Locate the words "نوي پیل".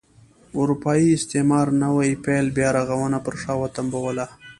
1.83-2.45